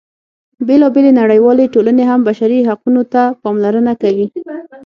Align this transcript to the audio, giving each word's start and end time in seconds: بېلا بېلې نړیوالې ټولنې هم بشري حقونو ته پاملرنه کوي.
بېلا 0.67 0.87
بېلې 0.95 1.11
نړیوالې 1.21 1.71
ټولنې 1.73 2.03
هم 2.09 2.19
بشري 2.27 2.59
حقونو 2.69 3.01
ته 3.13 3.21
پاملرنه 3.41 3.93
کوي. 4.01 4.27